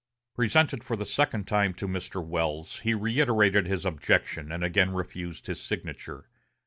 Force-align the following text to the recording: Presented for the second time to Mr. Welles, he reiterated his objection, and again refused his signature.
Presented 0.33 0.83
for 0.83 0.95
the 0.95 1.05
second 1.05 1.47
time 1.47 1.75
to 1.75 1.87
Mr. 1.87 2.25
Welles, 2.25 2.79
he 2.79 2.95
reiterated 2.95 3.67
his 3.67 3.85
objection, 3.85 4.51
and 4.51 4.63
again 4.63 4.93
refused 4.93 5.45
his 5.45 5.61
signature. 5.61 6.27